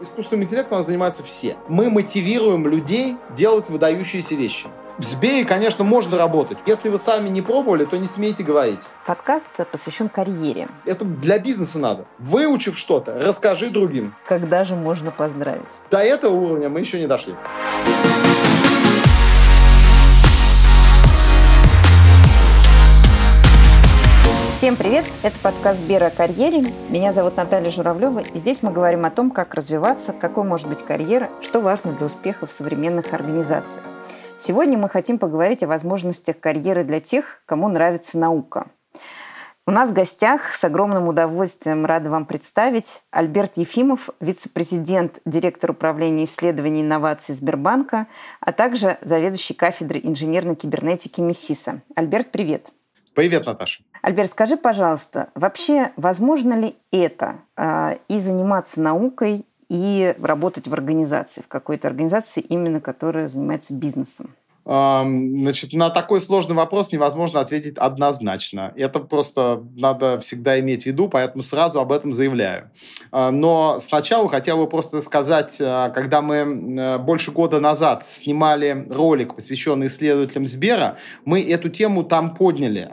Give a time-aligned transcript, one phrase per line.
[0.00, 1.56] Искусственным интеллектом занимаются все.
[1.68, 4.68] Мы мотивируем людей делать выдающиеся вещи.
[4.96, 6.58] В Сбее, конечно, можно работать.
[6.66, 8.80] Если вы сами не пробовали, то не смейте говорить.
[9.06, 10.68] Подкаст посвящен карьере.
[10.84, 12.06] Это для бизнеса надо.
[12.18, 14.14] Выучив что-то, расскажи другим.
[14.26, 15.80] Когда же можно поздравить?
[15.90, 17.34] До этого уровня мы еще не дошли.
[24.60, 25.06] Всем привет!
[25.22, 26.70] Это подкаст «Сбер о карьере».
[26.90, 30.82] Меня зовут Наталья Журавлева, и здесь мы говорим о том, как развиваться, какой может быть
[30.82, 33.82] карьера, что важно для успеха в современных организациях.
[34.38, 38.66] Сегодня мы хотим поговорить о возможностях карьеры для тех, кому нравится наука.
[39.66, 46.24] У нас в гостях с огромным удовольствием рада вам представить Альберт Ефимов, вице-президент, директор управления
[46.24, 48.08] исследований и инноваций Сбербанка,
[48.40, 51.80] а также заведующий кафедрой инженерной кибернетики МИСИСа.
[51.96, 52.70] Альберт, привет!
[53.14, 53.82] Привет, Наташа!
[54.02, 61.42] Альберт, скажи, пожалуйста, вообще возможно ли это э, и заниматься наукой, и работать в организации,
[61.42, 64.34] в какой-то организации, именно которая занимается бизнесом?
[64.70, 68.72] Значит, на такой сложный вопрос невозможно ответить однозначно.
[68.76, 72.70] Это просто надо всегда иметь в виду, поэтому сразу об этом заявляю.
[73.10, 78.86] А, но сначала хотел бы просто сказать, а, когда мы э, больше года назад снимали
[78.88, 82.90] ролик, посвященный исследователям Сбера, мы эту тему там подняли.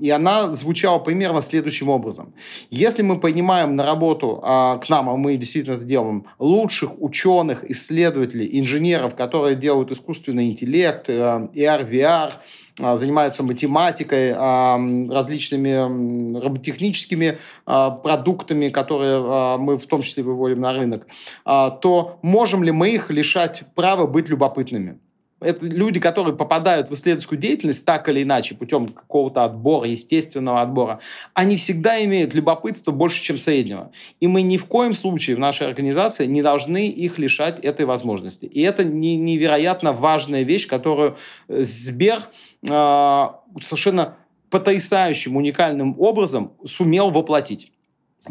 [0.00, 2.34] И она звучала примерно следующим образом.
[2.70, 7.62] Если мы принимаем на работу а, к нам, а мы действительно это делаем, лучших ученых,
[7.70, 12.32] исследователей, инженеров, которые делают искусственный интеллект, AR, VR,
[12.80, 14.78] а, занимаются математикой, а,
[15.10, 21.06] различными роботехническими а, продуктами, которые мы в том числе выводим на рынок,
[21.44, 24.98] то можем ли мы их лишать права быть любопытными?
[25.42, 31.00] Это люди, которые попадают в исследовательскую деятельность так или иначе, путем какого-то отбора, естественного отбора,
[31.34, 33.90] они всегда имеют любопытство больше, чем среднего.
[34.20, 38.46] И мы ни в коем случае в нашей организации не должны их лишать этой возможности.
[38.46, 41.16] И это невероятно важная вещь, которую
[41.48, 42.22] э, Сбер
[42.68, 43.28] э,
[43.60, 44.16] совершенно
[44.50, 47.72] потрясающим, уникальным образом сумел воплотить.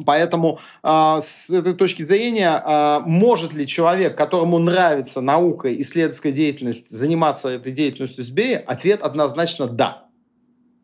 [0.06, 6.32] Поэтому э, с этой точки зрения, э, может ли человек, которому нравится наука, и исследовательская
[6.32, 8.58] деятельность, заниматься этой деятельностью с БЕ?
[8.58, 10.06] Ответ однозначно да.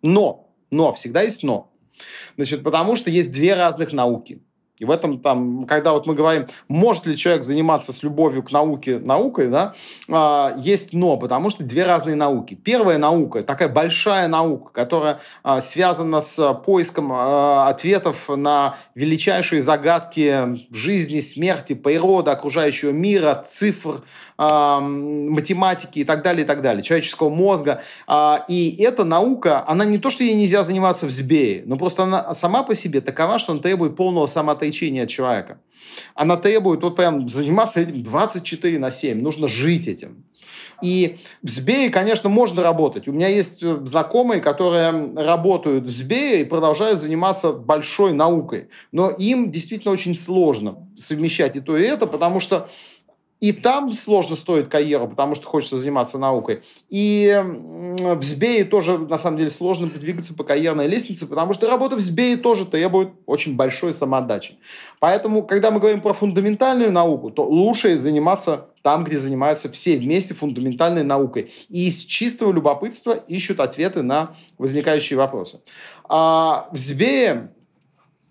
[0.01, 1.71] Но, но, всегда есть но.
[2.35, 4.43] Значит, потому что есть две разных науки.
[4.79, 8.51] И в этом там, когда вот мы говорим, может ли человек заниматься с любовью к
[8.51, 9.73] науке наукой, да,
[10.07, 12.53] а, есть но, потому что две разные науки.
[12.53, 20.57] Первая наука, такая большая наука, которая а, связана с поиском а, ответов на величайшие загадки
[20.71, 24.03] жизни, смерти, природы, окружающего мира, цифр,
[24.37, 27.81] математики и так далее, и так далее, человеческого мозга.
[28.47, 32.33] И эта наука, она не то, что ей нельзя заниматься в СБЕ, но просто она
[32.33, 35.59] сама по себе такова, что она требует полного самоотречения от человека.
[36.13, 40.23] Она требует вот прям заниматься этим 24 на 7, нужно жить этим.
[40.81, 43.07] И в Сбее, конечно, можно работать.
[43.07, 48.69] У меня есть э, знакомые, которые работают в Сбее и продолжают заниматься большой наукой.
[48.91, 52.69] Но им действительно очень сложно совмещать и то, и это, потому что
[53.39, 56.63] и там сложно строить карьеру, потому что хочется заниматься наукой.
[56.89, 61.95] И в СБЕ тоже, на самом деле, сложно двигаться по карьерной лестнице, потому что работа
[61.95, 64.55] в СБЕ тоже требует очень большой самоотдачи.
[64.99, 70.33] Поэтому, когда мы говорим про фундаментальную науку, то лучше заниматься там, где занимаются все вместе
[70.33, 71.51] фундаментальной наукой.
[71.69, 75.59] И из чистого любопытства ищут ответы на возникающие вопросы.
[76.09, 77.51] А в СБЕ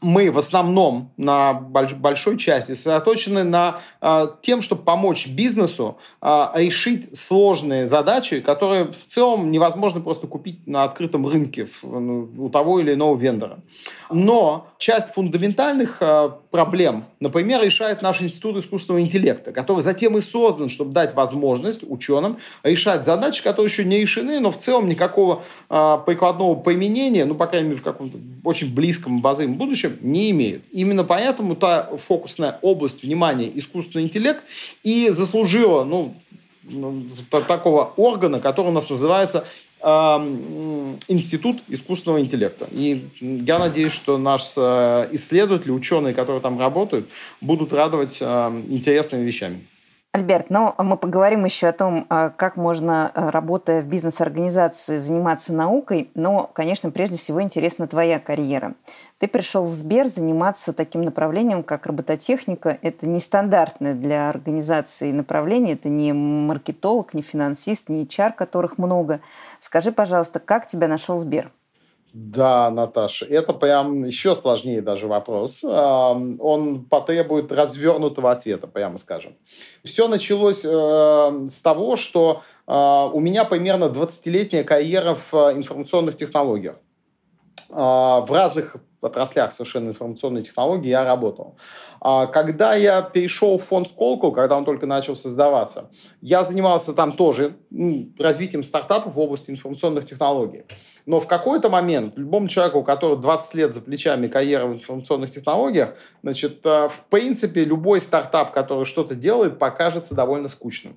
[0.02, 7.16] мы в основном на большой части сосредоточены на э, тем, чтобы помочь бизнесу э, решить
[7.16, 12.80] сложные задачи, которые в целом невозможно просто купить на открытом рынке в, ну, у того
[12.80, 13.60] или иного вендора.
[14.10, 20.70] Но часть фундаментальных э, проблем, например, решает наш Институт искусственного интеллекта, который затем и создан,
[20.70, 25.98] чтобы дать возможность ученым решать задачи, которые еще не решены, но в целом никакого э,
[26.06, 30.64] прикладного применения, ну, по крайней мере, в каком-то очень близком базовом будущем, не имеют.
[30.72, 34.42] Именно поэтому та фокусная область внимания искусственный интеллект
[34.82, 36.14] и заслужила ну,
[37.30, 39.44] такого органа, который у нас называется
[39.86, 42.66] Институт искусственного интеллекта.
[42.72, 47.08] И я надеюсь, что наши э, исследователи, ученые, которые там работают,
[47.40, 49.60] будут радовать интересными вещами.
[50.16, 54.96] Альберт, но ну, мы поговорим еще о том, а, как можно, а, работая в бизнес-организации,
[54.96, 56.10] заниматься наукой.
[56.14, 58.74] Но, конечно, прежде всего интересна твоя карьера.
[59.18, 62.78] Ты пришел в Сбер заниматься таким направлением, как робототехника.
[62.80, 65.74] Это нестандартное для организации направление.
[65.74, 69.20] Это не маркетолог, не финансист, не HR, которых много.
[69.60, 71.50] Скажи, пожалуйста, как тебя нашел Сбер?
[72.12, 75.62] Да, Наташа, это прям еще сложнее даже вопрос.
[75.64, 79.36] Он потребует развернутого ответа, прямо скажем.
[79.84, 80.68] Все началось э,
[81.50, 86.76] с того, что э, у меня примерно 20-летняя карьера в информационных технологиях.
[87.70, 88.76] Э, в разных
[89.06, 91.56] отраслях совершенно информационной технологии я работал.
[92.00, 95.90] А, когда я перешел в фонд Сколково, когда он только начал создаваться,
[96.20, 97.56] я занимался там тоже
[98.18, 100.64] развитием стартапов в области информационных технологий.
[101.06, 105.30] Но в какой-то момент любому человеку, у которого 20 лет за плечами карьера в информационных
[105.30, 110.96] технологиях, значит, э, в принципе, любой стартап, который что-то делает, покажется довольно скучным.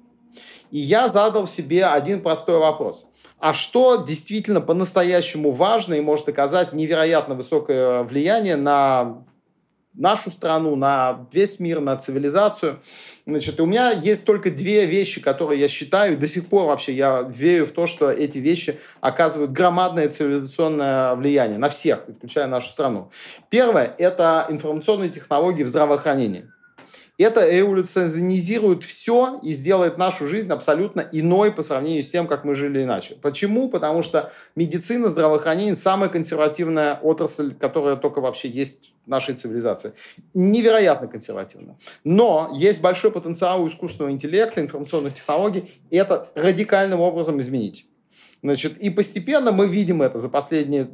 [0.71, 3.07] И я задал себе один простой вопрос–
[3.39, 9.23] а что действительно по-настоящему важно и может оказать невероятно высокое влияние на
[9.93, 12.79] нашу страну, на весь мир, на цивилизацию.
[13.25, 17.21] Значит, у меня есть только две вещи, которые я считаю, до сих пор вообще я
[17.21, 23.11] верю в то, что эти вещи оказывают громадное цивилизационное влияние на всех, включая нашу страну.
[23.49, 26.49] Первое– это информационные технологии в здравоохранении.
[27.19, 32.55] Это эволюционизирует все и сделает нашу жизнь абсолютно иной по сравнению с тем, как мы
[32.55, 33.17] жили иначе.
[33.21, 33.67] Почему?
[33.67, 39.91] Потому что медицина, здравоохранение– самая консервативная отрасль, которая только вообще есть нашей цивилизации.
[40.33, 41.77] Невероятно консервативно.
[42.05, 47.85] Но есть большой потенциал у искусственного интеллекта, информационных технологий, и это радикальным образом изменить.
[48.41, 50.89] Значит, и постепенно мы видим это за последние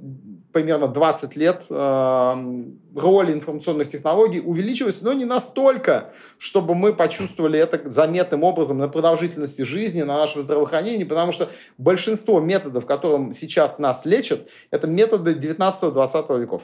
[0.56, 2.64] примерно 20 лет э,
[2.96, 9.64] роль информационных технологий увеличилась, но не настолько, чтобы мы почувствовали это заметным образом на продолжительности
[9.64, 16.40] жизни, на нашем здравоохранении, потому что большинство методов, которым сейчас нас лечат, это методы 19-20
[16.40, 16.64] веков.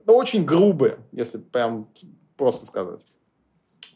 [0.00, 1.90] Это очень грубые, если прям
[2.38, 3.00] просто сказать.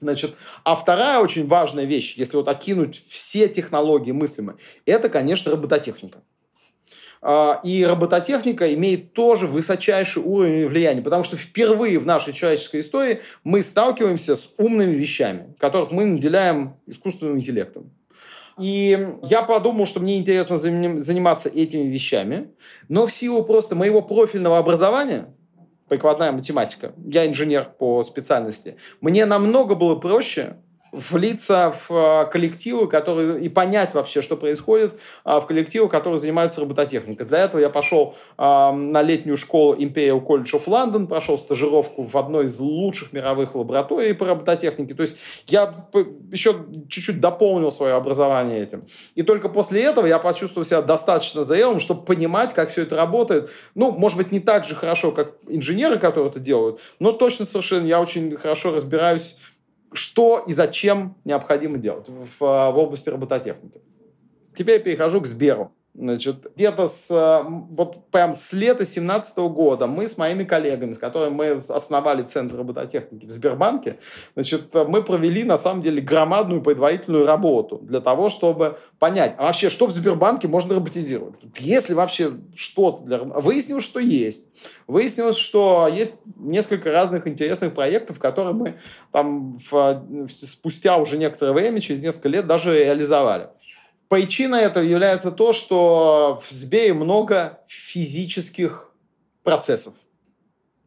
[0.02, 0.34] Значит,
[0.64, 6.19] а вторая очень важная вещь, если вот окинуть все технологии мыслимые, это, конечно, робототехника.
[7.20, 13.20] А, и робототехника имеет тоже высочайший уровень влияния, потому что впервые в нашей человеческой истории
[13.44, 17.91] мы сталкиваемся с умными вещами, которых мы наделяем искусственным интеллектом.
[18.59, 22.50] И я подумал, что мне интересно заниматься этими вещами,
[22.88, 25.26] но в силу просто моего профильного образования,
[25.88, 30.56] прикладная математика, я инженер по специальности, мне намного было проще
[30.93, 36.61] влиться в э, коллективы, которые и понять вообще, что происходит э, в коллективы, которые занимаются
[36.61, 37.26] робототехникой.
[37.26, 42.17] Для этого я пошел э, на летнюю школу Imperial College of London, прошел стажировку в
[42.17, 44.94] одной из лучших мировых лабораторий по робототехнике.
[44.94, 45.75] То есть я
[46.32, 48.85] еще чуть-чуть дополнил свое образование этим.
[49.14, 53.50] И только после этого я почувствовал себя достаточно зрелым, чтобы понимать, как все это работает.
[53.75, 57.87] Ну, может быть, не так же хорошо, как инженеры, которые это делают, но точно совершенно
[57.87, 59.35] я очень хорошо разбираюсь
[59.93, 63.81] что и зачем необходимо делать в, в области робототехники.
[64.55, 65.73] Теперь перехожу к Сберу.
[65.99, 70.99] Значит, где-то с, э, вот прям с лета 2017 года мы с моими коллегами, с
[70.99, 73.99] которыми мы основали Центр робототехники в Сбербанке,
[74.35, 79.71] значит, мы провели, на самом деле, громадную предварительную работу для того, чтобы понять, а вообще,
[79.71, 81.35] что в Сбербанке можно роботизировать?
[81.56, 83.19] Если вообще что-то для...
[83.19, 84.50] Выяснилось, что есть.
[84.87, 88.79] Выяснилось, что есть несколько разных интересных проектов, которые мы
[89.11, 93.49] там в, спустя уже некоторое время, через несколько лет, даже реализовали.
[94.08, 98.90] Причиной этого является то, что в Сбере много физических
[99.43, 99.94] процессов.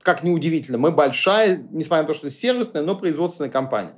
[0.02, 3.94] Как неудивительно, мы большая, несмотря на то, что сервисная, но производственная компания.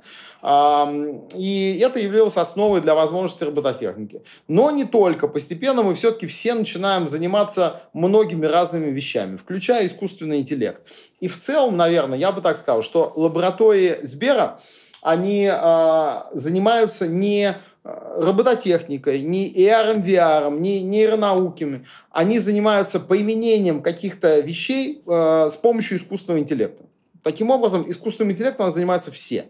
[1.34, 4.22] И это являлось основой для возможности робототехники.
[4.46, 5.28] Но не только.
[5.28, 10.82] Постепенно мы все-таки все начинаем заниматься многими разными вещами, включая искусственный интеллект.
[11.20, 14.60] И в целом, наверное, я бы так сказал, что лаборатории Сбера,
[15.00, 21.84] они а, занимаются не робототехникой, ни AR, VR, ни нейронауками.
[22.10, 26.84] Они занимаются применением каких-то вещей э, с помощью искусственного интеллекта.
[27.22, 29.48] Таким образом, искусственным интеллектом занимаются все.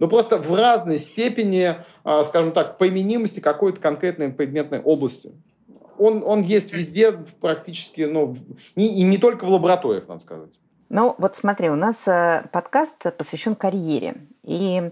[0.00, 5.32] Но просто в разной степени, э, скажем так, применимости какой-то конкретной предметной области.
[5.96, 8.36] Он, он есть везде практически, ну,
[8.74, 10.50] не, и не только в лабораториях, надо сказать.
[10.88, 14.26] Ну, вот смотри, у нас э, подкаст посвящен карьере.
[14.42, 14.90] И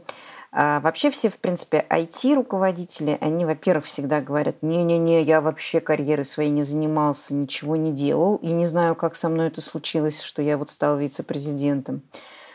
[0.58, 6.48] а вообще все, в принципе, IT-руководители, они, во-первых, всегда говорят, не-не-не, я вообще карьеры своей
[6.48, 10.56] не занимался, ничего не делал, и не знаю, как со мной это случилось, что я
[10.56, 12.00] вот стал вице-президентом.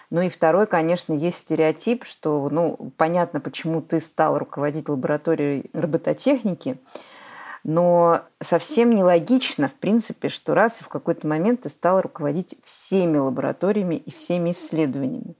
[0.10, 6.79] Ну и второй, конечно, есть стереотип, что, ну, понятно, почему ты стал руководить лабораторией робототехники,
[7.63, 13.20] но совсем нелогично, в принципе, что раз и в какой-то момент ты стал руководить всеми
[13.20, 15.36] лабораториями и всеми исследованиями.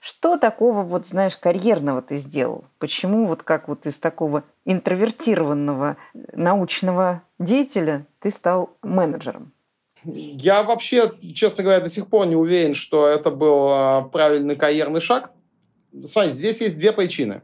[0.00, 2.64] Что такого, вот знаешь, карьерного ты сделал?
[2.78, 5.98] Почему вот как вот из такого интровертированного
[6.32, 9.52] научного деятеля ты стал менеджером?
[10.04, 15.02] Я вообще, честно говоря, до сих пор не уверен, что это был а, правильный карьерный
[15.02, 15.32] шаг.
[16.02, 17.42] Смотрите, здесь есть две причины.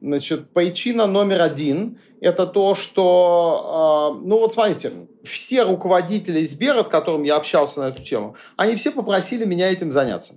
[0.00, 6.88] Значит, причина номер один– это то, что, э, ну вот смотрите, все руководители Сбера, с
[6.88, 10.34] которыми я общался на эту тему, они все попросили меня этим заняться.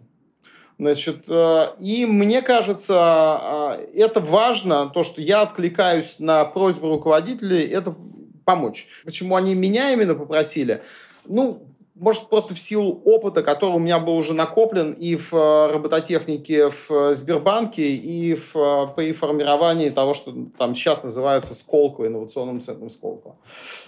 [0.78, 7.64] Значит, э, и мне кажется, э, это важно, то, что я откликаюсь на просьбу руководителей,
[7.64, 7.96] это
[8.44, 8.88] помочь.
[9.06, 10.84] Почему они меня именно попросили?
[11.24, 11.62] Ну,
[11.96, 16.70] может, просто в силу опыта, который у меня был уже накоплен и в э, робототехнике
[16.70, 23.38] в Сбербанке, и в, при формировании того, что там сейчас называется Сколково, инновационным центром Сколково.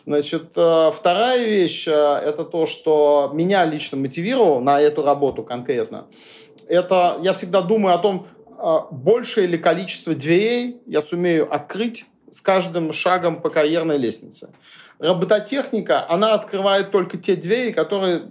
[0.05, 6.07] Значит, вторая вещь– это то, что меня лично мотивировало на эту работу конкретно.
[6.67, 8.27] Это я всегда думаю о том,
[8.91, 14.49] большее ли количество дверей я сумею открыть с каждым шагом по карьерной лестнице.
[14.99, 18.23] Робототехника, она открывает только те двери, которые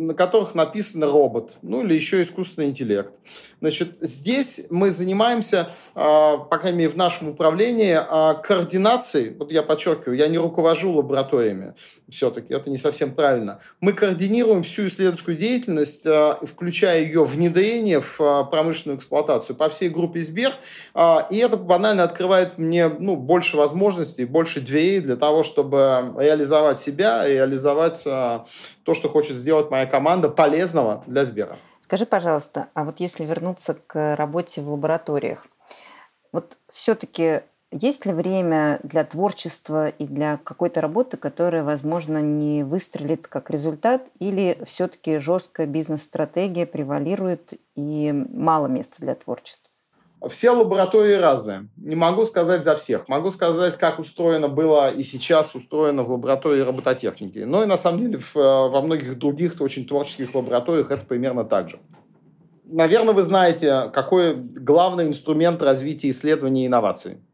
[0.00, 3.12] на которых написано робот, ну или еще искусственный интеллект.
[3.60, 9.62] Значит, здесь мы занимаемся, а, по крайней мере, в нашем управлении а, координацией, вот я
[9.62, 11.74] подчеркиваю, я не руковожу лабораториями,
[12.08, 13.60] все-таки это не совсем правильно.
[13.80, 20.22] Мы координируем всю исследовательскую деятельность, а, включая ее внедрение в промышленную эксплуатацию по всей группе
[20.22, 20.54] Сбер,
[21.30, 27.26] и это банально открывает мне ну, больше возможностей, больше дверей для того, чтобы реализовать себя,
[27.26, 31.58] реализовать то, что хочет сделать моя команда, полезного для Сбера.
[31.84, 35.46] Скажи, пожалуйста, а вот если вернуться к работе в лабораториях,
[36.32, 37.42] вот все-таки
[37.72, 44.08] есть ли время для творчества и для какой-то работы, которая, возможно, не выстрелит как результат,
[44.18, 49.69] или все-таки жесткая бизнес-стратегия превалирует и мало места для творчества?
[50.28, 51.68] Все лаборатории разные.
[51.76, 53.08] Не могу сказать за всех.
[53.08, 57.38] Могу сказать, как устроено было и сейчас устроено в лаборатории робототехники.
[57.38, 61.70] Но и на самом деле в, во многих других очень творческих лабораториях это примерно так
[61.70, 61.80] же.
[62.64, 67.18] Наверное, вы знаете, какой главный инструмент развития исследований и инноваций–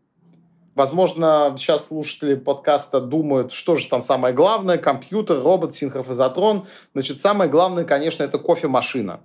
[0.76, 6.66] Возможно, сейчас слушатели подкаста думают, что же там самое главное, компьютер, робот, синхрофазотрон.
[6.92, 9.20] Значит, самое главное, конечно, это кофемашина.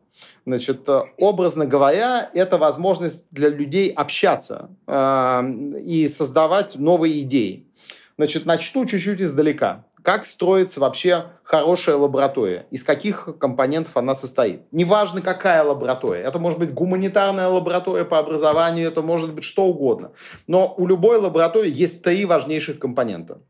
[0.46, 5.41] Значит, э, образно говоря, это возможность для людей общаться э,
[5.84, 7.67] и создавать новые идеи.
[8.15, 14.62] Значит, начну чуть-чуть издалека как строится вообще хорошая лаборатория, из каких компонентов она состоит.
[14.72, 16.22] Неважно, какая лаборатория.
[16.22, 20.12] Это может быть гуманитарная лаборатория по образованию, это может быть что угодно.
[20.48, 23.41] Но у любой лаборатории есть три важнейших компонента.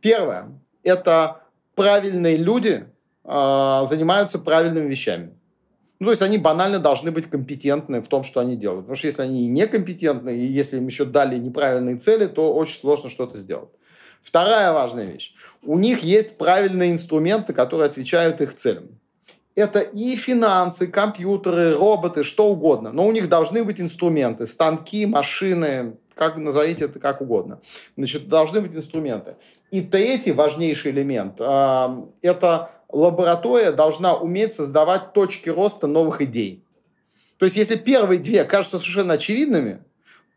[0.00, 1.42] Первое– это
[1.74, 2.86] правильные люди
[3.24, 5.34] э, занимаются правильными вещами.
[6.02, 8.86] Ну, то есть они банально должны быть компетентны в том, что они делают.
[8.86, 13.08] Потому что если они некомпетентны, и если им еще дали неправильные цели, то очень сложно
[13.08, 13.68] что-то сделать.
[14.22, 15.34] Вторая важная вещь.
[15.62, 18.98] У них есть правильные инструменты, которые отвечают их целям.
[19.54, 22.92] Это и финансы, компьютеры, роботы, что угодно.
[22.92, 27.60] Но у них должны быть инструменты, станки, машины, как назовите это как угодно.
[27.96, 29.36] Значит, должны быть инструменты.
[29.70, 36.64] И третий важнейший элемент э,– это лаборатория должна уметь создавать точки роста новых идей.
[37.38, 39.82] То есть, если первые две кажутся совершенно очевидными,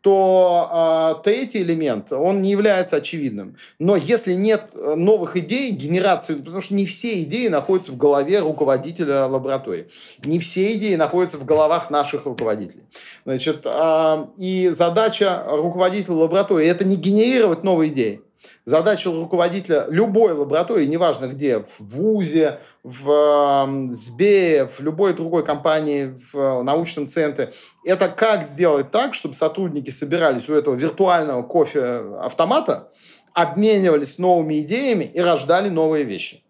[0.00, 3.56] то э, третий элемент, он не является очевидным.
[3.78, 8.38] Но если нет э, новых идей, генерации, потому что не все идеи находятся в голове
[8.40, 9.88] руководителя лаборатории.
[10.24, 12.84] Не все идеи находятся в головах наших руководителей.
[13.24, 18.20] Значит, э, и задача руководителя лаборатории– это не генерировать новые идеи,
[18.64, 26.62] Задача руководителя любой лаборатории, неважно где, в ВУЗе, в СБЕ, в любой другой компании, в
[26.62, 27.52] научном центре,
[27.84, 32.92] это как сделать так, чтобы сотрудники собирались у этого виртуального кофе-автомата,
[33.32, 36.42] обменивались новыми идеями и рождали новые вещи.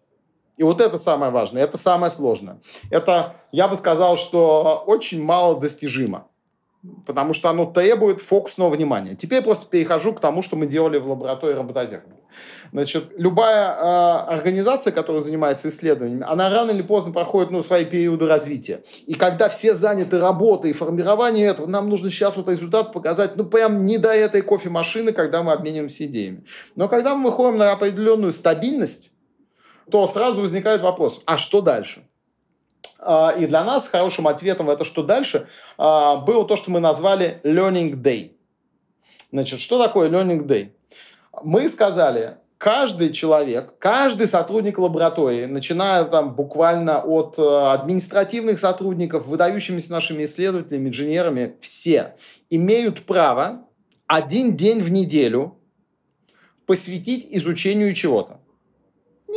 [0.57, 2.59] И вот это самое важное, это самое сложное.
[2.89, 6.27] Это, я бы сказал, что очень мало достижимо
[7.05, 9.15] потому что оно требует фокусного внимания.
[9.15, 12.17] Теперь просто перехожу к тому, что мы делали в лаборатории робототехники.
[12.71, 18.27] Значит, любая э, организация, которая занимается исследованиями, она рано или поздно проходит ну, свои периоды
[18.27, 18.83] развития.
[19.05, 23.45] И когда все заняты работой и формированием этого, нам нужно сейчас вот результат показать, ну,
[23.45, 26.43] прям не до этой кофемашины, когда мы обмениваемся идеями.
[26.75, 29.11] Но когда мы выходим на определенную стабильность,
[29.89, 32.06] то сразу возникает вопрос, а что дальше?
[33.07, 35.47] А, и для нас хорошим ответом в это что дальше
[35.77, 38.33] а, было то, что мы назвали Learning Day.
[39.31, 40.71] Значит, что такое Learning Day?
[41.41, 49.91] Мы сказали, каждый человек, каждый сотрудник лаборатории, начиная там буквально от э, административных сотрудников, выдающимися
[49.91, 52.15] нашими исследователями, инженерами, все
[52.49, 53.61] имеют право
[54.05, 55.57] один день в неделю
[56.65, 58.41] посвятить изучению чего-то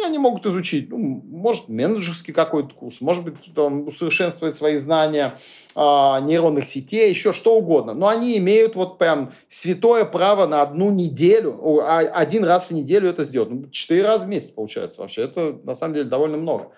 [0.01, 5.37] И они могут изучить, ну, может, менеджерский какой-то курс, может быть, там, усовершенствовать свои знания
[5.77, 7.93] э, нейронных сетей, еще что угодно.
[7.93, 13.25] Но они имеют вот прям святое право на одну неделю, один раз в неделю это
[13.25, 13.51] сделать.
[13.51, 15.23] Ну, четыре раза в месяц получается вообще.
[15.23, 16.71] Это, на самом деле, довольно много.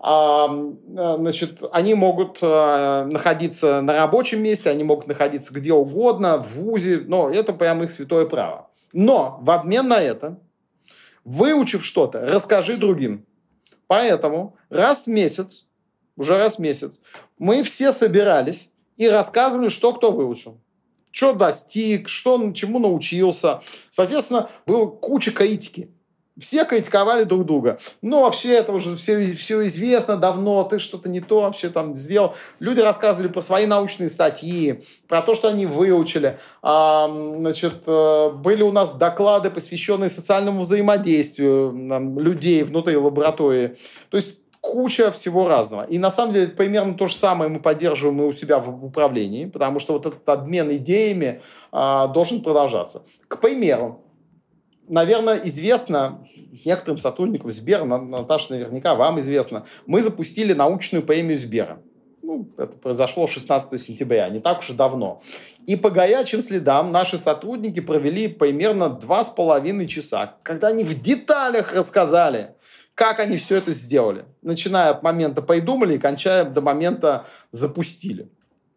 [0.00, 0.48] А,
[0.84, 7.30] значит, они могут находиться на рабочем месте, они могут находиться где угодно, в ВУЗе, но
[7.30, 8.68] это прям их святое право.
[8.92, 10.38] Но в обмен на это,
[11.24, 13.26] выучив что-то, расскажи другим.
[13.86, 15.66] Поэтому раз в месяц,
[16.16, 17.00] уже раз в месяц,
[17.38, 20.60] мы все собирались и рассказывали, что кто выучил
[21.14, 23.60] что достиг, что, чему научился.
[23.88, 25.88] Соответственно, было куча критики.
[26.38, 27.78] Все критиковали друг друга.
[28.02, 32.34] Ну, вообще, это уже все, все известно давно, ты что-то не то вообще там сделал.
[32.58, 36.38] Люди рассказывали про свои научные статьи, про то, что они выучили.
[36.60, 43.76] А, значит, э, были у нас доклады, посвященные социальному взаимодействию там, людей внутри лаборатории.
[44.10, 45.84] То есть куча всего разного.
[45.84, 49.44] И на самом деле примерно то же самое мы поддерживаем и у себя в, управлении,
[49.44, 53.02] потому что вот этот обмен идеями а, должен продолжаться.
[53.28, 54.03] К примеру,
[54.88, 56.26] наверное, известно
[56.64, 61.80] некоторым сотрудникам Сбера, Наташа, наверняка вам известно, мы запустили научную премию Сбера.
[62.22, 65.20] Ну, это произошло 16 сентября, не так уж и давно.
[65.66, 71.00] И по горячим следам наши сотрудники провели примерно два с половиной часа, когда они в
[71.00, 72.54] деталях рассказали,
[72.94, 74.24] как они все это сделали.
[74.40, 78.30] Начиная от момента придумали и кончая до момента запустили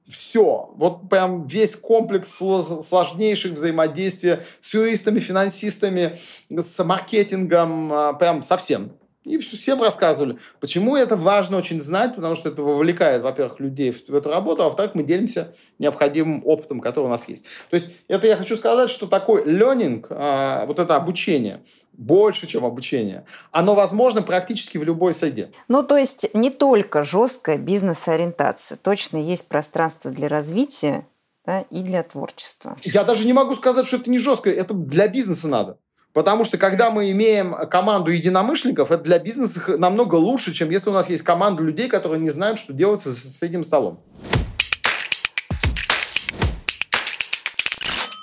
[0.09, 0.69] все.
[0.75, 6.17] Вот прям весь комплекс сложнейших взаимодействия с юристами, финансистами,
[6.49, 8.91] с маркетингом, а, прям совсем.
[9.27, 10.37] И всем рассказывали.
[10.61, 14.65] Почему это важно очень знать, потому что это вовлекает, во-первых, людей в, эту работу, а
[14.65, 17.43] во-вторых, мы делимся необходимым опытом, который у нас есть.
[17.69, 22.63] То есть это я хочу сказать, что такой learning, а, вот это обучение, больше, чем
[22.63, 23.25] обучение.
[23.51, 25.51] Оно возможно практически в любой среде.
[25.67, 28.77] Ну, то есть не только жесткая бизнес-ориентация.
[28.77, 31.05] Точно есть пространство для развития
[31.45, 32.77] да, и для творчества.
[32.83, 34.49] Я даже не могу сказать, что это не жестко.
[34.49, 35.79] Это для бизнеса надо.
[36.13, 40.93] Потому что когда мы имеем команду единомышленников, это для бизнеса намного лучше, чем если у
[40.93, 43.99] нас есть команда людей, которые не знают, что делать с этим столом.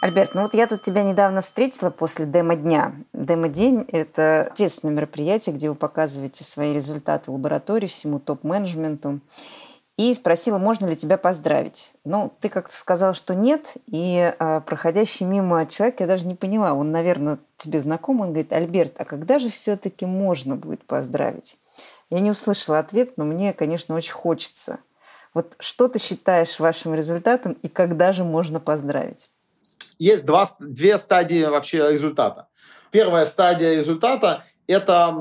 [0.04, 2.94] Альберт, ну вот я тут тебя недавно встретила после демо-дня.
[3.14, 9.20] Демо-день– это ответственное мероприятие, где вы показываете свои результаты в лаборатории всему топ-менеджменту.
[9.96, 11.92] И спросила, можно ли тебя поздравить.
[12.04, 16.74] Ну, ты как-то сказал, что нет, и э, проходящий мимо человек, я даже не поняла,
[16.74, 21.59] он, наверное, тебе знаком, он говорит, Альберт, а когда же все-таки можно будет поздравить?
[22.11, 24.80] Я не услышала ответ, но мне, конечно, очень хочется.
[25.33, 29.28] Вот что ты считаешь вашим результатом и когда же можно поздравить?
[29.98, 32.48] есть два, две стадии вообще результата.
[32.90, 35.14] Первая стадия результата– это,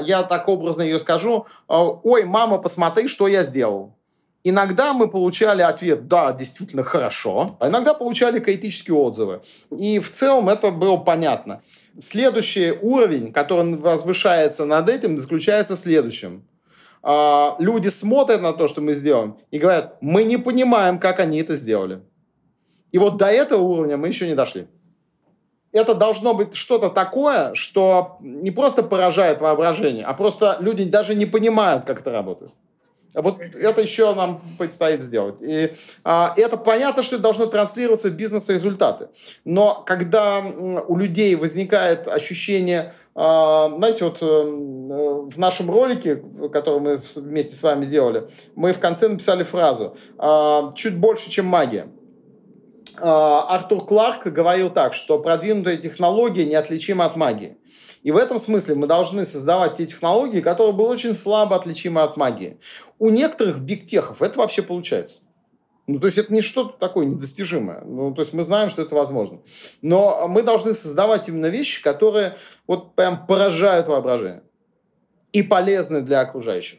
[0.00, 3.94] э, я так образно ее скажу, «Ой, мама, посмотри, что я сделал».
[4.44, 9.40] Иногда мы получали ответ «да, действительно хорошо», а иногда получали критические отзывы.
[9.70, 11.60] И в целом это было понятно.
[11.98, 16.44] Следующий уровень, который возвышается над этим, заключается в следующем.
[17.02, 21.40] Э, люди смотрят на то, что мы сделаем, и говорят, мы не понимаем, как они
[21.40, 22.00] это сделали.
[22.92, 24.68] И вот до этого уровня мы еще не дошли.
[25.72, 31.26] Это должно быть что-то такое, что не просто поражает воображение, а просто люди даже не
[31.26, 32.52] понимают, как это работает.
[33.14, 35.40] Вот это еще нам предстоит сделать.
[35.40, 35.72] И
[36.04, 39.08] а, это понятно, что это должно транслироваться в бизнес-результаты.
[39.44, 44.44] Но когда у людей возникает ощущение, а, знаете, вот а,
[45.28, 50.70] в нашем ролике, который мы вместе с вами делали, мы в конце написали фразу а,
[50.74, 51.88] «чуть больше, чем магия».
[53.00, 57.56] А, Артур Кларк говорил так, что продвинутая технология неотличима от магии.
[58.02, 62.16] И в этом смысле мы должны создавать те технологии, которые были очень слабо отличимы от
[62.16, 62.58] магии.
[62.98, 65.22] У некоторых бигтехов это вообще получается.
[65.86, 67.80] Ну, то есть это не что-то такое недостижимое.
[67.84, 69.40] Ну, то есть мы знаем, что это возможно.
[69.80, 74.42] Но мы должны создавать именно вещи, которые вот прям поражают воображение
[75.32, 76.78] и полезны для окружающих.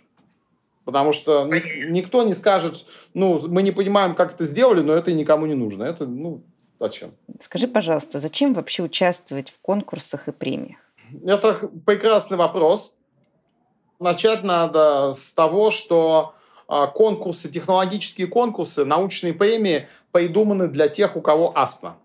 [0.90, 5.46] Потому что никто не скажет, ну, мы не понимаем, как это сделали, но это никому
[5.46, 5.84] не нужно.
[5.84, 6.44] Это, ну,
[6.80, 7.12] зачем?
[7.40, 10.80] Скажи, пожалуйста, зачем вообще участвовать в конкурсах и премиях?
[11.24, 11.54] Это
[11.86, 12.96] прекрасный вопрос.
[14.00, 16.34] Начать надо с того, что
[16.68, 22.00] а, конкурсы, технологические конкурсы, научные премии придуманы для тех, у кого астма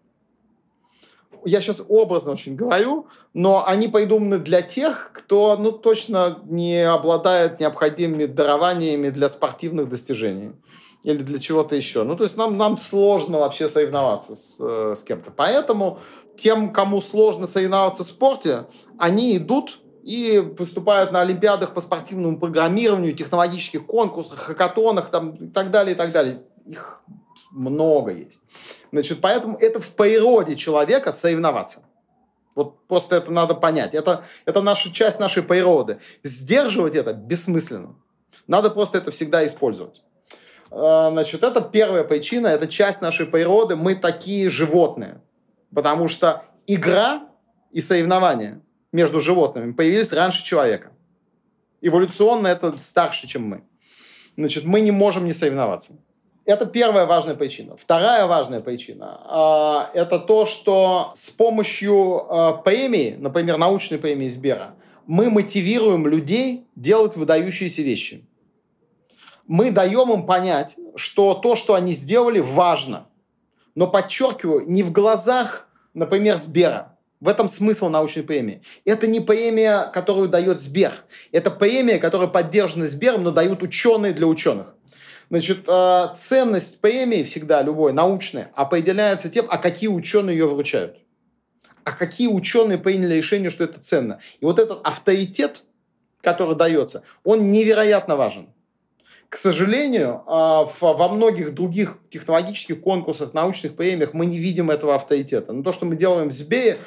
[1.45, 7.61] я сейчас образно очень говорю, но они придуманы для тех, кто, ну, точно не обладает
[7.61, 10.53] необходимыми дарованиями для спортивных достижений
[11.03, 12.03] или для чего-то еще.
[12.03, 15.31] Ну, то есть нам, нам сложно вообще соревноваться с, э, с кем-то.
[15.31, 15.99] Поэтому
[16.37, 18.67] тем, кому сложно соревноваться в спорте,
[18.99, 25.71] они идут и выступают на олимпиадах по спортивному программированию, технологических конкурсах, хакатонах там, и так
[25.71, 26.43] далее, и так далее.
[26.67, 27.03] Их
[27.55, 28.43] много есть.
[28.93, 31.83] Значит, поэтому это в природе человека соревноваться.
[32.55, 33.95] Вот просто это надо понять.
[33.95, 35.99] Это, это наша часть нашей природы.
[36.23, 37.97] Сдерживать это бессмысленно.
[38.47, 40.03] Надо просто это всегда использовать.
[40.71, 43.77] А, значит, это первая причина, это часть нашей природы.
[43.77, 45.21] Мы такие животные.
[45.75, 47.29] Потому что игра
[47.73, 48.61] и соревнования
[48.93, 50.93] между животными появились раньше человека.
[51.81, 53.65] Эволюционно это старше, чем мы.
[54.37, 55.99] Значит, мы не можем не соревноваться.
[56.47, 57.75] Это первая важная причина.
[57.77, 64.75] Вторая важная причина э, это то, что с помощью э, премии, например, научной премии Сбера,
[65.07, 68.27] мы мотивируем людей делать выдающиеся вещи.
[69.47, 73.07] Мы даем им понять, что то, что они сделали, важно.
[73.75, 78.63] Но подчеркиваю, не в глазах, например, Сбера, в этом смысл научной премии.
[78.85, 80.93] Это не премия, которую дает Сбер.
[81.33, 84.74] Это премия, которая поддержана Сбером, но дают ученые для ученых.
[85.35, 90.99] Значит, э, ценность премии всегда, любой, научной, определяется тем, а какие ученые ее вручают.
[91.83, 94.21] А какие ученые приняли решение, что это ценно.
[94.39, 95.65] И вот этот авторитет,
[96.21, 98.47] который дается, он невероятно важен.
[99.29, 105.53] К сожалению, э, во многих других технологических конкурсах, научных премиях мы не видим этого авторитета.
[105.53, 106.79] Но то, что мы делаем в Сбее,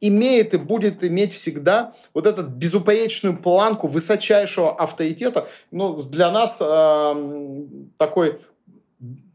[0.00, 5.48] имеет и будет иметь всегда вот эту безупречную планку высочайшего авторитета.
[5.70, 7.64] Ну, для нас э,
[7.96, 8.40] такой,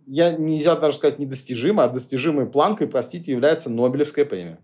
[0.07, 4.59] я нельзя даже сказать недостижимой, а достижимой планкой, простите, является Нобелевская премия.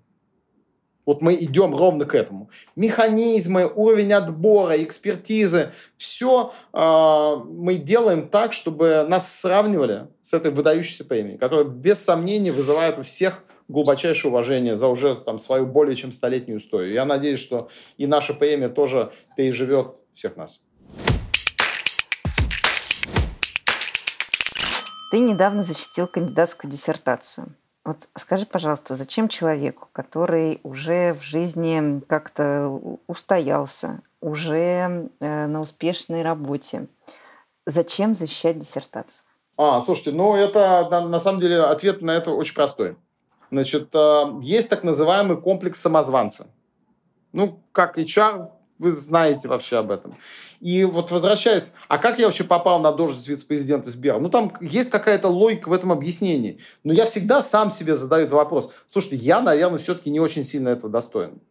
[1.08, 2.50] Вот мы идем ровно к этому.
[2.76, 11.06] Механизмы, уровень отбора, экспертизы, все э, мы делаем так, чтобы нас сравнивали с этой выдающейся
[11.06, 16.12] премией, которая без сомнения вызывает у всех глубочайшее уважение за уже там, свою более чем
[16.12, 16.94] столетнюю историю.
[16.94, 20.62] Я надеюсь, что и наша премия тоже переживет всех нас.
[25.12, 27.56] Ты недавно защитил кандидатскую диссертацию.
[27.86, 32.68] Вот скажи, пожалуйста, зачем человеку, который уже в жизни как-то
[33.08, 36.88] устоялся, уже э, на успешной работе,
[37.66, 39.26] зачем защищать диссертацию?
[39.56, 42.98] А, слушайте, ну это на самом деле ответ на это очень простой.
[43.52, 46.48] Значит, э, есть так называемый комплекс самозванца.
[47.34, 50.16] Ну, как HR, вы знаете вообще об этом.
[50.60, 54.20] И вот возвращаясь, а как я вообще попал на должность вице-президента Сбера?
[54.20, 56.60] Ну, там есть какая-то логика в этом объяснении.
[56.84, 58.72] Но я всегда сам себе задаю вопрос.
[58.86, 61.42] Слушайте, я, наверное, все-таки не очень сильно этого достоин.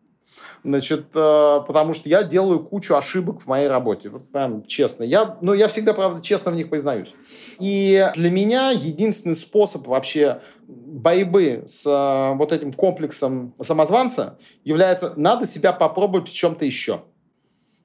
[0.65, 4.09] Значит, э, потому что я делаю кучу ошибок в моей работе.
[4.09, 5.05] Вот прям честно.
[5.05, 7.15] Я, ну, я всегда, правда, честно в них признаюсь.
[7.59, 15.47] И для меня единственный способ вообще борьбы с э, вот этим комплексом самозванца является надо
[15.47, 17.03] себя попробовать в чем-то еще.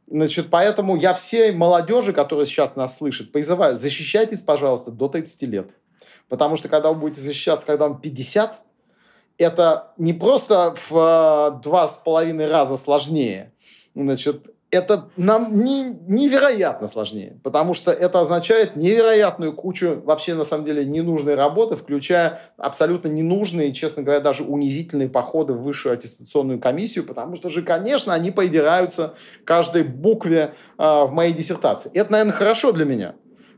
[0.08, 5.72] Значит, поэтому я всей молодежи, которая сейчас нас слышит, призываю, защищайтесь, пожалуйста, до 30 лет.
[6.28, 8.62] Потому что когда вы будете защищаться, когда вам 50,
[9.42, 13.54] это не просто в э, два с половиной раза сложнее.
[13.96, 20.64] Значит, это нам не, невероятно сложнее, потому что это означает невероятную кучу вообще на самом
[20.64, 27.06] деле ненужной работы, включая абсолютно ненужные, честно говоря, даже унизительные походы в высшую аттестационную комиссию,
[27.06, 31.92] потому что же, конечно, они придираются каждой букве э, в моей диссертации.
[31.94, 33.16] Это, наверное, хорошо для меня,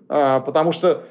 [0.09, 1.03] э, потому что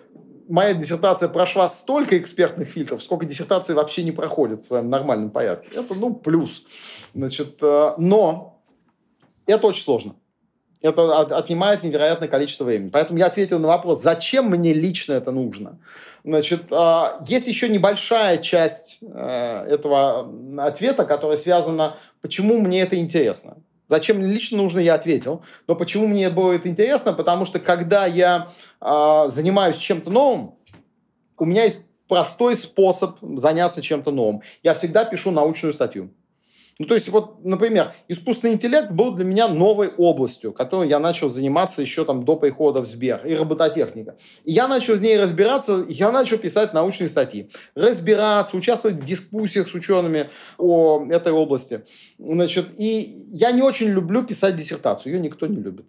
[0.48, 5.70] моя диссертация прошла столько экспертных фильтров, сколько диссертации вообще не проходит в своем нормальном порядке.
[5.74, 6.64] Это, ну, плюс.
[7.14, 8.62] Значит, э, но
[9.46, 10.14] это очень сложно.
[10.82, 12.90] Это отнимает невероятное количество времени.
[12.90, 15.78] Поэтому я ответил на вопрос, зачем мне лично это нужно.
[16.24, 20.28] Значит, а, есть еще небольшая часть э, этого
[20.58, 23.58] ответа, которая связана, почему мне это интересно.
[23.92, 25.44] Зачем лично нужно, я ответил.
[25.68, 27.12] Но почему мне было это интересно?
[27.12, 28.48] Потому что когда я
[28.80, 30.54] а, занимаюсь чем-то новым,
[31.36, 34.40] у меня есть простой способ заняться чем-то новым.
[34.62, 36.08] Я всегда пишу научную статью.
[36.78, 41.28] Ну, то есть, вот, например, искусственный интеллект был для меня новой областью, которой я начал
[41.28, 44.16] заниматься еще там до прихода в Сбер, и робототехника.
[44.44, 49.68] И я начал в ней разбираться, я начал писать научные статьи, разбираться, участвовать в дискуссиях
[49.68, 51.84] с учеными о этой области.
[52.18, 55.86] Значит, и я не очень люблю писать диссертацию, ее никто не любит.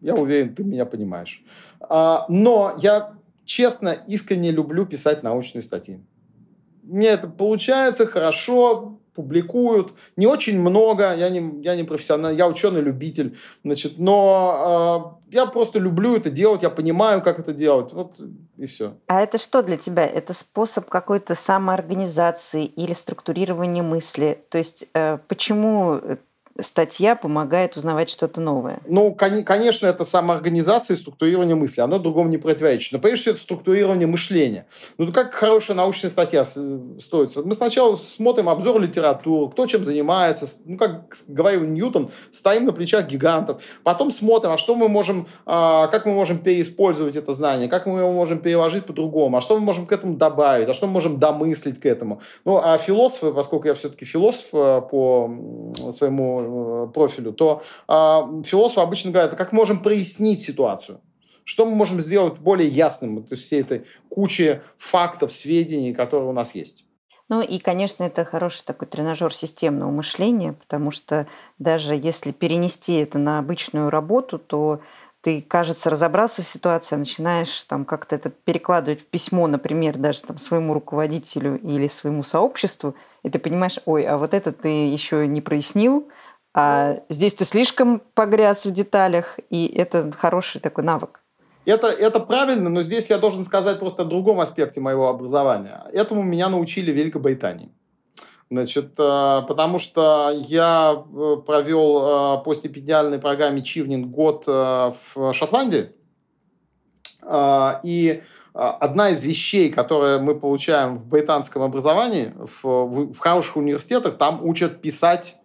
[0.00, 1.44] Я уверен, ты меня понимаешь.
[1.80, 3.12] А, но я
[3.44, 6.00] честно, искренне люблю писать научные статьи.
[6.84, 9.92] Мне это получается хорошо, публикуют.
[10.16, 15.78] Не очень много, я не, я не профессионал, я ученый-любитель, значит, но э, я просто
[15.78, 18.14] люблю это делать, я понимаю, как это делать, вот
[18.56, 18.94] и все.
[19.06, 20.06] А это что для тебя?
[20.06, 24.42] Это способ какой-то самоорганизации или структурирования мысли?
[24.48, 26.00] То есть э, почему
[26.62, 28.80] статья помогает узнавать что-то новое?
[28.86, 31.80] Ну, конечно, это самоорганизация и структурирование мысли.
[31.80, 32.92] Оно другому не противоречит.
[32.92, 34.66] Но прежде всего, это структурирование мышления.
[34.98, 37.42] Ну, как хорошая научная статья строится?
[37.42, 40.46] Мы сначала смотрим обзор литературы, кто чем занимается.
[40.64, 43.62] Ну, как говорил Ньютон, стоим на плечах гигантов.
[43.82, 48.00] Потом смотрим, а что мы можем, а, как мы можем переиспользовать это знание, как мы
[48.00, 51.18] его можем переложить по-другому, а что мы можем к этому добавить, а что мы можем
[51.18, 52.20] домыслить к этому.
[52.44, 55.30] Ну, а философы, поскольку я все-таки философ э, по
[55.92, 56.46] своему э,
[56.92, 61.00] профилю, то а, философы обычно говорят, как мы можем прояснить ситуацию.
[61.44, 66.54] Что мы можем сделать более ясным вот всей этой кучи фактов, сведений, которые у нас
[66.54, 66.84] есть.
[67.30, 71.28] Ну и, конечно, это хороший такой тренажер системного мышления, потому что
[71.60, 74.80] даже если перенести это на обычную работу, то
[75.20, 80.38] ты, кажется, разобрался в ситуации, начинаешь там как-то это перекладывать в письмо, например, даже там
[80.38, 85.40] своему руководителю или своему сообществу, и ты понимаешь, ой, а вот это ты еще не
[85.40, 86.08] прояснил,
[86.52, 91.20] а здесь ты слишком погряз в деталях, и это хороший такой навык.
[91.64, 95.84] Это, это правильно, но здесь я должен сказать просто о другом аспекте моего образования.
[95.92, 97.70] Этому меня научили в Великобритании.
[98.50, 105.92] Значит, э, потому что я э, провел э, по стипендиальной программе Чивнин год в Шотландии.
[107.84, 108.22] И
[108.54, 114.80] одна из вещей, которые мы получаем в британском образовании, в, в хороших университетах, там учат
[114.80, 115.36] писать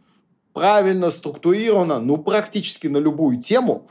[0.56, 3.88] правильно, структурированно, ну, практически на любую тему,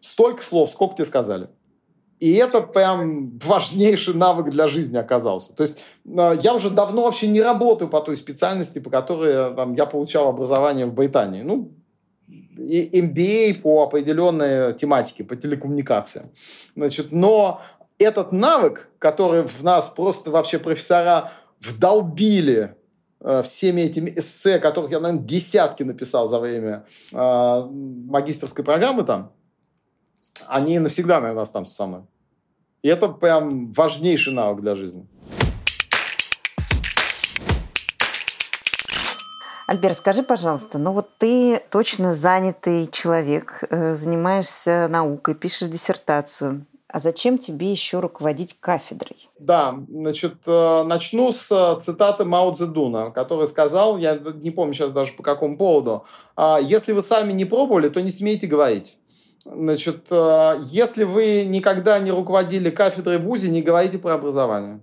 [0.00, 1.48] столько слов, сколько тебе сказали.
[2.18, 5.54] И это прям важнейший навык для жизни оказался.
[5.54, 9.72] То есть э, я уже давно вообще не работаю по той специальности, по которой там,
[9.72, 11.42] я получал образование в Британии.
[11.42, 11.72] Ну,
[12.58, 16.30] MBA по определенной тематике, по телекоммуникациям.
[16.76, 17.62] Значит, но
[17.98, 22.79] этот навык, который в нас просто вообще профессора вдолбили э,
[23.42, 29.32] всеми этими эссе, которых я, наверное, десятки написал за время э, магистрской программы там,
[30.46, 32.02] они навсегда, наверное, останутся со мной.
[32.82, 35.06] И это прям важнейший навык для жизни.
[39.66, 46.66] Альбер, скажи, пожалуйста, ну вот ты точно занятый человек, э, занимаешься наукой, пишешь диссертацию.
[46.92, 49.28] А зачем тебе еще руководить кафедрой?
[49.38, 54.90] Да, значит, э, начну с э, цитаты Мао Цзэдуна, который сказал, я не помню сейчас
[54.90, 58.98] даже по какому поводу, «А если вы сами не пробовали, то не смейте говорить.
[59.44, 64.80] Значит, э, если вы никогда не руководили кафедрой в ВУЗе, не говорите про образование.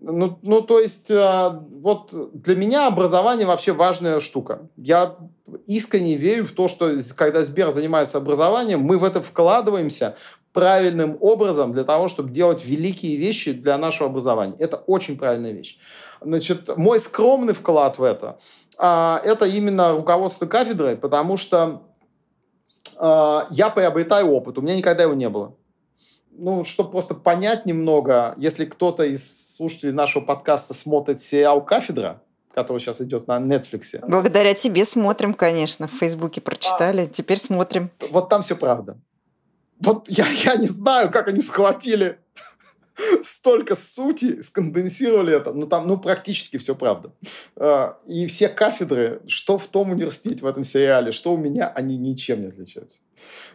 [0.00, 4.68] Ну, ну, то есть, вот для меня образование вообще важная штука.
[4.76, 5.16] Я
[5.66, 10.16] искренне верю в то, что когда Сбер занимается образованием, мы в это вкладываемся
[10.58, 14.56] правильным образом для того, чтобы делать великие вещи для нашего образования.
[14.58, 15.78] Это очень правильная вещь.
[16.20, 18.40] Значит, мой скромный вклад в это,
[18.76, 21.82] а, это именно руководство кафедрой, потому что
[22.98, 24.58] э, я приобретаю опыт.
[24.58, 25.54] У меня никогда его не было.
[26.32, 32.20] Ну, чтобы просто понять немного, если кто-то из слушателей нашего подкаста смотрит сериал «Кафедра»,
[32.52, 34.00] который сейчас идет на Netflix.
[34.08, 35.86] Благодаря тебе смотрим, конечно.
[35.86, 37.92] В Фейсбуке прочитали, а, теперь смотрим.
[38.10, 38.98] Вот там все правда.
[39.80, 42.18] Вот я, я не знаю, как они схватили
[43.22, 45.52] столько сути, сконденсировали это.
[45.52, 47.12] Ну, там, ну, практически все правда.
[47.56, 51.96] А, и все кафедры, что в том университете, в этом сериале, что у меня, они
[51.96, 52.98] ничем не отличаются.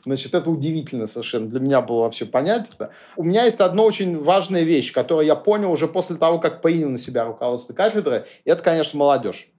[0.06, 1.48] Значит, это удивительно совершенно.
[1.48, 2.92] Для меня было вообще понять это.
[3.16, 6.90] У меня есть одна очень важная вещь, которую я понял уже после того, как принял
[6.90, 8.26] на себя руководство кафедры.
[8.46, 9.53] И это, конечно, молодежь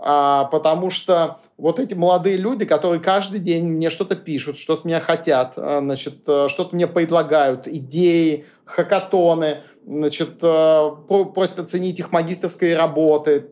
[0.00, 5.00] а, потому что вот эти молодые люди, которые каждый день мне что-то пишут, что-то меня
[5.00, 10.90] хотят, а, значит, э, что-то мне предлагают, идеи, хакатоны, значит, э,
[11.34, 13.50] просят оценить их магистрские работы,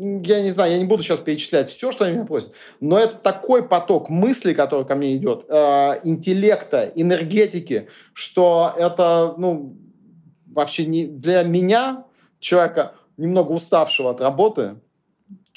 [0.00, 3.16] я не знаю, я не буду сейчас перечислять все, что они меня просят, но это
[3.16, 9.76] такой поток мыслей, который ко мне идет, э, интеллекта, энергетики, что это, ну,
[10.52, 12.04] вообще не для меня,
[12.38, 14.76] человека немного уставшего от работы,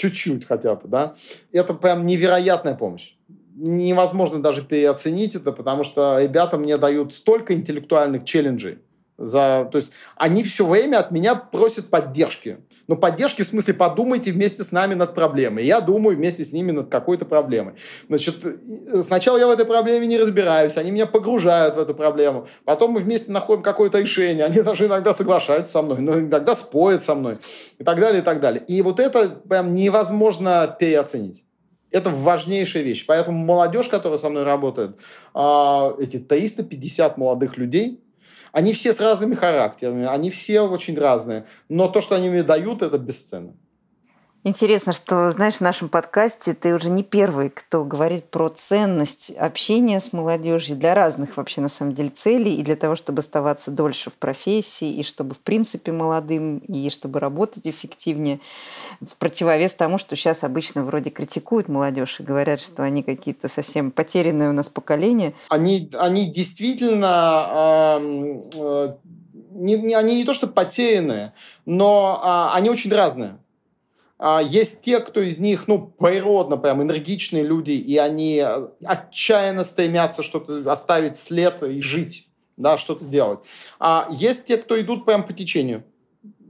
[0.01, 1.13] чуть-чуть хотя бы, да,
[1.51, 3.13] это прям невероятная помощь.
[3.55, 8.79] Невозможно даже переоценить это, потому что ребята мне дают столько интеллектуальных челленджей,
[9.25, 12.57] за, то есть они все время от меня просят поддержки.
[12.87, 15.65] Но поддержки в смысле подумайте вместе с нами над проблемой.
[15.65, 17.75] Я думаю вместе с ними над какой-то проблемой.
[18.07, 18.45] Значит,
[19.01, 22.47] сначала я в этой проблеме не разбираюсь, они меня погружают в эту проблему.
[22.65, 24.45] Потом мы вместе находим какое-то решение.
[24.45, 27.37] Они даже иногда соглашаются со мной, но иногда спорят со мной.
[27.77, 28.63] И так далее, и так далее.
[28.67, 31.43] И вот это прям невозможно переоценить.
[31.91, 33.05] Это важнейшая вещь.
[33.05, 34.97] Поэтому молодежь, которая со мной работает,
[35.33, 38.01] а, эти 350 молодых людей,
[38.51, 41.45] они все с разными характерами, они все очень разные.
[41.69, 43.53] Но то, что они мне дают, это бесценно.
[44.43, 49.99] Интересно, что, знаешь, в нашем подкасте ты уже не первый, кто говорит про ценность общения
[49.99, 54.09] с молодежью для разных вообще на самом деле целей и для того, чтобы оставаться дольше
[54.09, 58.39] в профессии, и чтобы в принципе молодым, и чтобы работать эффективнее.
[58.99, 63.91] В противовес тому, что сейчас обычно вроде критикуют молодежь и говорят, что они какие-то совсем
[63.91, 65.35] потерянные у нас поколения.
[65.49, 68.95] Они, они действительно э,
[69.51, 71.33] не, не, они не то что потерянные,
[71.67, 73.37] но э, они очень разные.
[74.23, 78.39] А, есть те, кто из них, ну, природно прям энергичные люди, и они
[78.85, 83.39] отчаянно стремятся что-то оставить след и жить, да, что-то делать.
[83.79, 85.83] А есть те, кто идут прям по течению.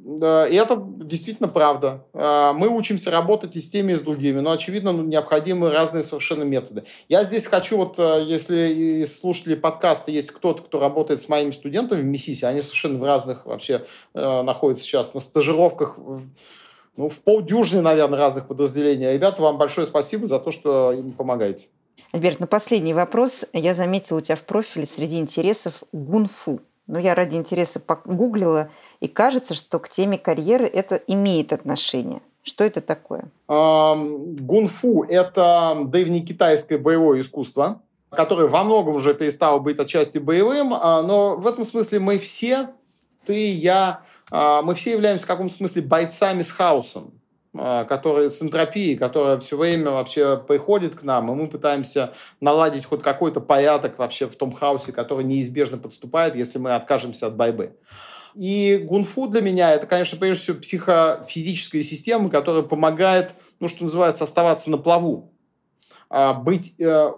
[0.04, 2.06] И это действительно правда.
[2.14, 6.04] А, мы учимся работать и с теми, и с другими, но, очевидно, ну, необходимы разные
[6.04, 6.84] совершенно методы.
[7.08, 11.52] Я здесь хочу, вот э, если из слушателей подкаста есть кто-то, кто работает с моими
[11.52, 15.98] студентами в МИСИСе, они совершенно в разных вообще э, находятся сейчас на стажировках
[16.98, 19.14] ну, в полдюжины, наверное, разных подразделений.
[19.14, 21.68] Ребята, вам большое спасибо за то, что им помогаете.
[22.12, 23.46] Альберт, ну последний вопрос.
[23.54, 26.60] Я заметила у тебя в профиле среди интересов гунфу.
[26.88, 32.22] Ну, я ради интереса погуглила, и кажется, что к теме карьеры это имеет отношение.
[32.44, 33.26] Что это такое?
[33.48, 41.38] Гунфу– это древнекитайское боевое искусство, которое во многом уже перестало быть отчасти боевым, а, но
[41.38, 42.72] в этом смысле мы все,
[43.26, 44.02] ты, я,
[44.32, 47.22] мы все являемся в каком-то смысле бойцами с хаосом,
[47.54, 52.86] а, которые с энтропией, которая все время вообще приходит к нам, и мы пытаемся наладить
[52.86, 57.76] хоть какой-то порядок вообще в том хаосе, который неизбежно подступает, если мы откажемся от борьбы.
[58.36, 64.24] И гунфу для меня это, конечно, прежде всего психофизическая система, которая помогает, ну, что называется,
[64.24, 65.34] оставаться на плаву.
[66.10, 67.12] А, быть э,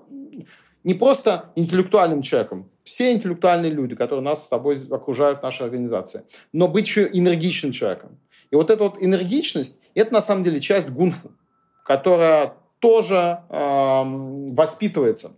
[0.83, 6.67] не просто интеллектуальным человеком, все интеллектуальные люди, которые нас с тобой окружают, наша организация, но
[6.67, 8.19] быть еще энергичным человеком.
[8.51, 11.31] И вот эта вот энергичность, это на самом деле часть гунфу,
[11.85, 14.03] которая тоже э,
[14.51, 15.31] воспитывается.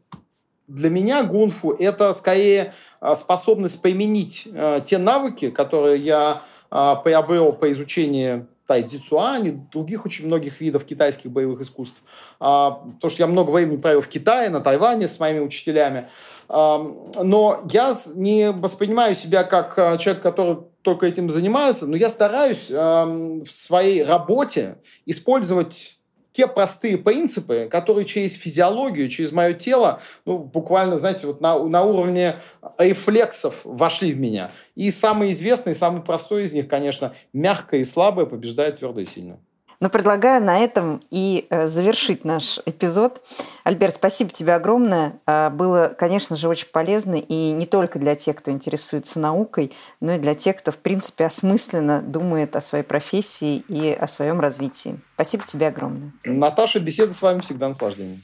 [0.68, 7.54] Для меня гунфу это скорее а, способность применить э, те навыки, которые я э, приобрел
[7.54, 12.02] по изучению тайцзицуань и других очень многих видов китайских боевых искусств.
[12.40, 16.10] А, потому что я много времени провел в Китае, на Тайване с моими учителями.
[16.50, 16.80] А,
[17.22, 22.70] но я не воспринимаю себя как а, человек, который только этим занимается, но я стараюсь
[22.70, 25.98] в своей работе использовать
[26.36, 31.84] те простые принципы, которые через физиологию, через мое тело, ну, буквально, знаете, вот на, на
[31.84, 32.36] уровне
[32.78, 34.52] рефлексов вошли в меня.
[34.76, 39.40] И самый известный, самый простой из них, конечно, мягкое и слабое побеждает твердое и сильное.
[39.86, 43.22] Но предлагаю на этом и э, завершить наш эпизод.
[43.64, 45.20] Альберт, спасибо тебе огромное.
[45.28, 50.14] А, было, конечно же, очень полезно и не только для тех, кто интересуется наукой, но
[50.14, 55.00] и для тех, кто, в принципе, осмысленно думает о своей профессии и о своем развитии.
[55.14, 56.14] Спасибо тебе огромное.
[56.24, 58.22] Наташа, беседа с вами всегда наслаждение.